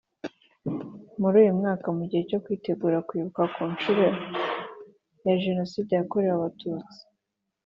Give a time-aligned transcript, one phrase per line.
[1.21, 4.05] Muri uyu mwaka mu gihe cyo kwitegura kwibuka ku nshuro
[5.25, 6.99] ya Jenoside yakorewe Abatutsi